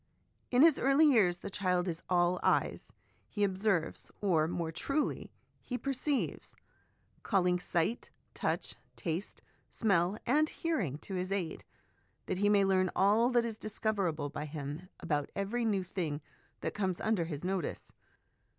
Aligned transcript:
In 0.49 0.63
his 0.63 0.79
early 0.79 1.05
years 1.05 1.37
the 1.37 1.51
child 1.51 1.87
is 1.87 2.01
all 2.09 2.39
eyes; 2.41 2.91
he 3.29 3.43
observes, 3.43 4.09
or, 4.19 4.47
more 4.47 4.71
truly, 4.71 5.31
he 5.61 5.77
perceives, 5.77 6.55
calling 7.21 7.59
sight, 7.59 8.09
touch, 8.33 8.73
taste, 8.95 9.43
smell, 9.69 10.17
and 10.25 10.49
hearing 10.49 10.97
to 11.05 11.13
his 11.13 11.31
aid, 11.31 11.63
that 12.25 12.39
he 12.39 12.49
may 12.49 12.65
learn 12.65 12.89
all 12.95 13.29
that 13.29 13.45
is 13.45 13.59
discoverable 13.59 14.31
by 14.31 14.45
him 14.45 14.89
about 15.01 15.29
every 15.35 15.65
new 15.65 15.83
thing 15.83 16.19
that 16.61 16.73
comes 16.73 16.99
under 16.99 17.25
his 17.25 17.43
notice. 17.43 17.93